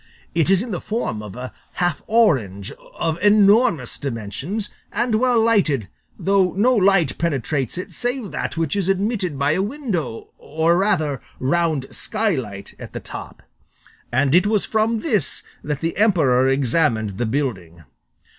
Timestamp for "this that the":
15.01-15.95